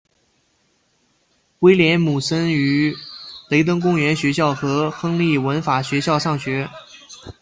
[1.59, 2.91] 威廉姆森于
[3.51, 6.67] 雷登公园学校和亨利文法学校上学。